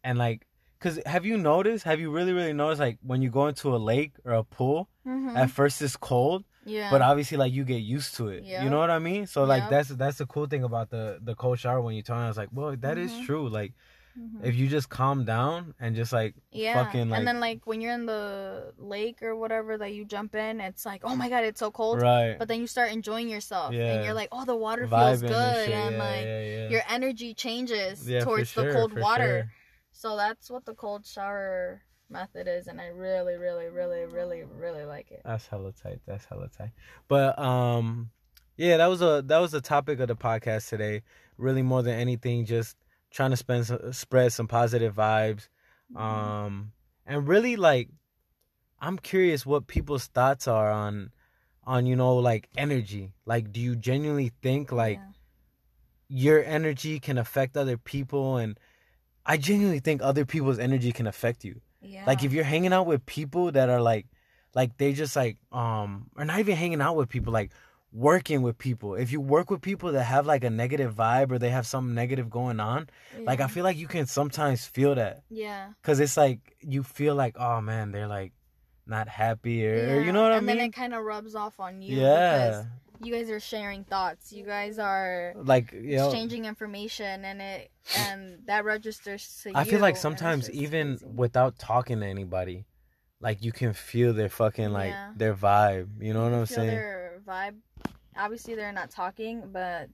and 0.03 0.17
like, 0.17 0.46
cause 0.79 0.99
have 1.05 1.25
you 1.25 1.37
noticed? 1.37 1.83
Have 1.85 1.99
you 1.99 2.09
really 2.11 2.33
really 2.33 2.53
noticed? 2.53 2.79
Like 2.79 2.97
when 3.01 3.21
you 3.21 3.29
go 3.29 3.47
into 3.47 3.75
a 3.75 3.77
lake 3.77 4.13
or 4.25 4.33
a 4.33 4.43
pool, 4.43 4.89
Mhm. 5.05 5.35
at 5.35 5.49
first 5.49 5.81
it's 5.81 5.95
cold, 5.97 6.43
yeah. 6.65 6.89
but 6.91 7.01
obviously 7.01 7.37
like 7.37 7.53
you 7.53 7.63
get 7.63 7.81
used 7.81 8.15
to 8.17 8.27
it. 8.29 8.43
You 8.43 8.69
know 8.69 8.79
what 8.79 8.89
I 8.91 8.99
mean? 8.99 9.25
So 9.27 9.43
like 9.43 9.63
Yep. 9.63 9.69
that's 9.69 9.89
that's 9.89 10.17
the 10.17 10.25
cool 10.25 10.47
thing 10.47 10.63
about 10.63 10.89
the 10.89 11.19
the 11.21 11.35
cold 11.35 11.59
shower 11.59 11.81
when 11.81 11.95
you 11.95 12.01
tell 12.03 12.17
me. 12.17 12.23
I 12.23 12.27
was 12.27 12.37
like, 12.37 12.49
well, 12.51 12.75
that 12.77 12.97
is 12.97 13.11
Mhm. 13.11 13.25
true. 13.25 13.49
Like 13.49 13.73
Mhm. 14.17 14.43
if 14.49 14.55
you 14.55 14.67
just 14.67 14.89
calm 14.89 15.25
down 15.25 15.75
and 15.79 15.95
just 15.95 16.11
like 16.11 16.33
yeah. 16.51 16.73
fucking, 16.73 17.07
like- 17.09 17.19
and 17.19 17.27
then 17.27 17.39
like 17.39 17.59
when 17.69 17.81
you're 17.81 17.93
in 17.93 18.07
the 18.07 18.73
lake 18.79 19.21
or 19.21 19.35
whatever 19.35 19.77
that 19.77 19.93
you 19.93 20.05
jump 20.05 20.33
in, 20.33 20.59
it's 20.59 20.87
like, 20.87 21.01
oh 21.05 21.15
my 21.15 21.29
god, 21.29 21.43
it's 21.43 21.59
so 21.59 21.69
cold. 21.69 22.01
right 22.01 22.35
But 22.39 22.47
then 22.47 22.59
you 22.59 22.65
start 22.67 22.91
enjoying 22.91 23.29
yourself, 23.29 23.73
Yeah. 23.73 23.93
and 23.93 24.03
you're 24.03 24.15
like, 24.15 24.29
oh, 24.31 24.43
the 24.43 24.55
water 24.55 24.87
vibing 24.87 25.19
feels 25.19 25.21
good, 25.21 25.31
and 25.33 25.65
shit. 25.69 25.75
and 25.75 25.95
yeah, 25.97 26.03
like 26.09 26.25
yeah, 26.25 26.69
your 26.73 26.81
energy 26.89 27.35
changes 27.35 28.09
towards 28.23 28.49
sure, 28.49 28.65
the 28.65 28.73
cold 28.73 28.93
water. 28.97 29.33
sure. 29.45 29.51
So 29.97 30.15
that's 30.15 30.51
what 30.51 30.63
the 30.65 30.75
cold 30.75 31.05
shower 31.07 31.81
method 32.09 32.47
is, 32.47 32.67
and 32.67 32.79
I 32.79 32.87
really, 32.87 33.35
really, 33.35 33.65
really, 33.67 34.05
really, 34.05 34.43
really 34.43 34.85
like 34.85 35.09
it. 35.11 35.21
That's 35.25 35.47
hella 35.47 35.71
tight. 35.73 36.01
That's 36.05 36.23
hella 36.25 36.49
tight. 36.55 36.69
But 37.07 37.37
um, 37.39 38.11
yeah, 38.57 38.77
that 38.77 38.85
was 38.87 39.01
a 39.01 39.23
that 39.25 39.39
was 39.39 39.51
the 39.51 39.61
topic 39.61 39.99
of 39.99 40.07
the 40.07 40.15
podcast 40.15 40.69
today. 40.69 41.01
Really, 41.37 41.63
more 41.63 41.81
than 41.81 41.99
anything, 41.99 42.45
just 42.45 42.77
trying 43.09 43.31
to 43.31 43.37
spend 43.37 43.65
spread 43.95 44.31
some 44.33 44.47
positive 44.47 44.93
vibes. 44.93 45.47
Mm-hmm. 45.91 45.97
Um, 45.97 46.71
and 47.07 47.27
really 47.27 47.55
like, 47.55 47.89
I'm 48.79 48.99
curious 48.99 49.45
what 49.47 49.65
people's 49.65 50.05
thoughts 50.07 50.47
are 50.47 50.71
on, 50.71 51.11
on 51.63 51.87
you 51.87 51.95
know 51.95 52.17
like 52.17 52.49
energy. 52.55 53.13
Like, 53.25 53.51
do 53.51 53.59
you 53.59 53.75
genuinely 53.75 54.31
think 54.43 54.71
like 54.71 54.99
Yeah. 54.99 55.11
your 56.07 56.43
energy 56.43 56.99
can 56.99 57.17
affect 57.17 57.57
other 57.57 57.77
people 57.77 58.37
and 58.37 58.59
I 59.27 59.37
genuinely 59.37 59.79
think 59.79 60.01
other 60.01 60.25
people's 60.25 60.59
energy 60.59 60.91
can 60.91 61.05
affect 61.07 61.43
you. 61.43 61.61
yeah, 61.81 62.05
Like 62.07 62.23
if 62.23 62.31
you're 62.33 62.45
hanging 62.55 62.73
out 62.73 62.87
with 62.87 63.05
people 63.05 63.51
that 63.51 63.69
are 63.69 63.81
like 63.81 64.07
like 64.55 64.77
they 64.77 64.93
just 64.93 65.15
like 65.15 65.37
um 65.51 66.09
or 66.17 66.25
not 66.25 66.39
even 66.39 66.55
hanging 66.55 66.81
out 66.81 66.95
with 66.95 67.09
people 67.09 67.33
like 67.33 67.51
working 67.93 68.41
with 68.41 68.57
people. 68.57 68.95
If 68.95 69.11
you 69.11 69.19
work 69.21 69.49
with 69.51 69.61
people 69.61 69.91
that 69.91 70.03
have 70.03 70.25
like 70.25 70.43
a 70.43 70.49
negative 70.49 70.95
vibe 70.95 71.31
or 71.31 71.39
they 71.39 71.49
have 71.49 71.65
something 71.67 71.93
negative 71.93 72.29
going 72.29 72.59
on, 72.59 72.89
like 73.25 73.39
I 73.41 73.47
feel 73.47 73.63
like 73.63 73.77
you 73.77 73.87
can 73.87 74.05
sometimes 74.05 74.65
feel 74.65 74.95
that 74.95 75.23
yeah, 75.29 75.73
cuz 75.83 75.99
it's 75.99 76.17
like 76.17 76.39
you 76.61 76.83
feel 76.83 77.15
like 77.15 77.35
oh 77.37 77.61
man, 77.61 77.91
they're 77.91 78.07
like 78.07 78.33
not 78.85 79.07
happy 79.09 79.67
or, 79.67 79.97
or 79.97 80.01
you 80.01 80.11
know 80.11 80.23
what 80.23 80.31
and 80.31 80.37
I 80.37 80.39
mean? 80.39 80.49
And 80.49 80.59
then 80.59 80.65
it 80.67 80.73
kind 80.73 80.93
of 80.93 81.03
rubs 81.03 81.35
off 81.35 81.59
on 81.59 81.81
you. 81.81 81.97
yeah. 81.97 82.63
You 83.03 83.13
guys 83.13 83.29
are 83.29 83.39
sharing 83.39 83.83
thoughts. 83.83 84.31
You 84.31 84.45
guys 84.45 84.79
are 84.79 85.33
Like 85.35 85.71
you 85.71 85.97
know 85.97 86.07
exchanging 86.09 86.45
information, 86.45 87.25
and 87.25 87.41
it 87.41 87.71
and 87.97 88.39
that 88.45 88.65
registers 88.65 89.41
to 89.43 89.49
you. 89.49 89.55
I 89.55 89.63
feel 89.63 89.79
like 89.79 89.97
sometimes 89.97 90.49
even 90.49 90.99
without 91.15 91.57
talking 91.59 91.99
to 92.01 92.05
anybody, 92.05 92.65
like 93.19 93.43
you 93.43 93.51
can 93.51 93.73
feel 93.73 94.13
their 94.13 94.29
fucking 94.29 94.71
like 94.71 94.91
Yeah. 94.91 95.11
their 95.15 95.33
vibe. 95.33 96.01
You 96.01 96.13
know 96.13 96.23
what 96.23 96.33
I'm 96.33 96.45
feel 96.45 96.57
saying? 96.57 96.67
their 96.69 97.21
vibe. 97.27 97.55
Obviously, 98.15 98.55
they're 98.55 98.71
not 98.71 98.89
talking, 98.89 99.43
but 99.51 99.89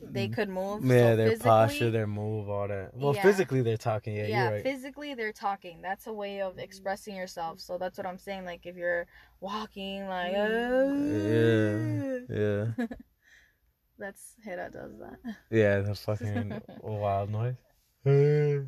they 0.00 0.28
could 0.28 0.48
move. 0.48 0.82
Mm. 0.82 0.88
Yeah, 0.90 1.10
so 1.12 1.16
their 1.16 1.38
posture, 1.38 1.90
their 1.90 2.06
move, 2.06 2.48
all 2.50 2.68
that. 2.68 2.90
Well, 2.94 3.14
Yeah. 3.14 3.22
physically 3.22 3.62
they're 3.62 3.76
talking. 3.78 4.14
Yeah, 4.16 4.26
yeah, 4.26 4.42
you're 4.44 4.52
right. 4.54 4.62
physically 4.62 5.14
they're 5.14 5.32
talking. 5.32 5.80
That's 5.82 6.06
a 6.06 6.12
way 6.12 6.42
of 6.42 6.58
expressing 6.58 7.16
yourself. 7.16 7.60
So 7.60 7.78
that's 7.78 7.96
what 7.96 8.06
I'm 8.06 8.18
saying. 8.18 8.44
Like 8.44 8.66
if 8.66 8.76
you're 8.76 9.06
walking, 9.40 10.06
like 10.06 10.32
Yeah. 10.32 12.18
yeah, 12.28 12.86
that's 13.98 14.34
Hera 14.44 14.70
does 14.70 14.92
that. 14.98 15.18
yeah, 15.50 15.80
the 15.80 15.94
fucking 15.94 16.60
wild 16.82 17.30
noise. 17.30 17.56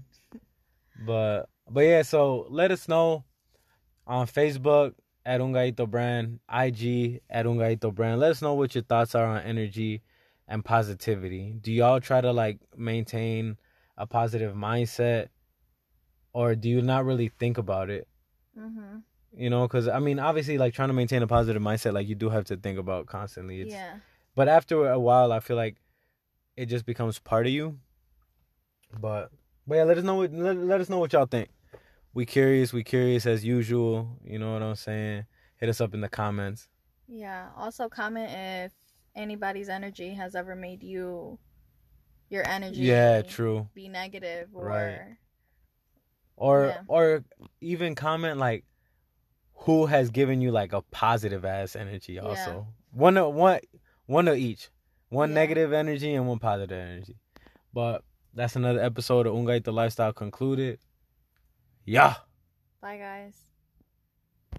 but 1.07 1.49
but 1.71 1.81
yeah, 1.81 2.03
so 2.03 2.47
let 2.49 2.71
us 2.71 2.89
know 2.89 3.25
on 4.07 4.27
Facebook 4.27 4.95
at 5.27 5.41
Ungaito 5.43 5.89
Brand, 5.89 6.41
IG 6.51 7.21
at 7.29 7.45
Ungaito 7.45 7.95
Brand. 7.95 8.19
Let 8.21 8.31
us 8.31 8.41
know 8.41 8.55
what 8.55 8.75
your 8.75 8.83
thoughts 8.85 9.15
are 9.15 9.27
on 9.27 9.43
energy 9.43 10.01
and 10.49 10.65
positivity. 10.65 11.55
Do 11.61 11.71
y'all 11.71 12.01
try 12.01 12.21
to 12.21 12.33
like 12.33 12.59
maintain 12.77 13.59
a 13.97 14.07
positive 14.07 14.55
mindset 14.55 15.29
or 16.33 16.55
do 16.55 16.69
you 16.69 16.83
not 16.83 17.05
really 17.05 17.29
think 17.29 17.59
about 17.59 17.91
it? 17.91 18.09
Mhm. 18.59 19.03
You 19.37 19.51
know, 19.51 19.69
cuz 19.69 19.87
I 19.87 19.99
mean, 19.99 20.19
obviously 20.19 20.57
like 20.59 20.73
trying 20.75 20.89
to 20.89 20.95
maintain 20.95 21.23
a 21.23 21.27
positive 21.27 21.63
mindset 21.63 21.93
like 21.93 22.09
you 22.09 22.15
do 22.15 22.31
have 22.31 22.45
to 22.47 22.57
think 22.57 22.79
about 22.79 23.07
constantly. 23.07 23.61
It's, 23.61 23.73
Yeah. 23.73 23.99
But 24.35 24.49
after 24.49 24.89
a 24.89 24.99
while, 24.99 25.33
I 25.33 25.41
feel 25.41 25.57
like 25.57 25.77
it 26.57 26.67
just 26.67 26.87
becomes 26.87 27.19
part 27.19 27.47
of 27.47 27.53
you. 27.53 27.79
But 28.99 29.31
but 29.67 29.75
yeah, 29.77 29.85
let 29.85 29.99
us 29.99 30.05
know 30.05 30.15
what 30.15 30.33
let, 30.33 30.57
let 30.57 30.81
us 30.81 30.89
know 30.89 30.99
what 30.99 31.13
y'all 31.13 31.27
think. 31.27 31.51
We 32.15 32.25
curious, 32.25 32.73
we 32.73 32.83
curious 32.83 33.27
as 33.27 33.45
usual. 33.45 34.19
You 34.25 34.39
know 34.39 34.55
what 34.55 34.63
I'm 34.63 34.75
saying? 34.77 35.27
Hit 35.57 35.69
us 35.69 35.81
up 35.81 35.93
in 35.93 36.01
the 36.01 36.09
comments. 36.09 36.69
Yeah. 37.07 37.51
Also 37.57 37.89
comment 37.89 38.31
if 38.33 38.73
anybody's 39.19 39.69
energy 39.69 40.15
has 40.15 40.35
ever 40.35 40.55
made 40.57 40.83
you 40.83 41.39
your 42.31 42.47
energy 42.47 42.81
Yeah, 42.81 43.23
true. 43.23 43.69
be 43.75 43.89
negative 43.89 44.49
or 44.55 44.67
Right. 44.67 45.17
Or 46.37 46.67
Yeah. 46.67 46.83
or 46.87 47.25
even 47.61 47.95
comment 47.95 48.39
like 48.39 48.65
who 49.67 49.87
has 49.87 50.11
given 50.11 50.41
you 50.41 50.53
like 50.53 50.73
a 50.73 50.83
positive 50.83 51.45
ass 51.45 51.75
energy 51.75 52.15
Yeah. 52.15 52.23
also. 52.23 52.69
One 52.93 53.17
of 53.17 53.35
one 53.35 53.61
one 54.07 54.29
of 54.29 54.37
each. 54.37 54.71
One 55.11 55.31
Yeah. 55.31 55.35
negative 55.35 55.73
energy 55.73 56.15
and 56.15 56.29
one 56.29 56.39
positive 56.39 56.79
energy. 56.79 57.17
But 57.73 58.05
that's 58.35 58.57
another 58.57 58.81
episode 58.81 59.27
of 59.27 59.35
Ungaito 59.35 59.73
Lifestyle 59.73 60.13
concluded. 60.13 60.79
Yeah. 61.85 62.17
Bye 62.81 62.99
guys. 62.99 63.48